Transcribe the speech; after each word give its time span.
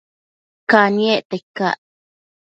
Caniecta 0.71 1.33
icac? 1.39 1.77